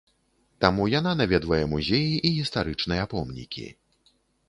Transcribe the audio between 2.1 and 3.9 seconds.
і гістарычныя помнікі.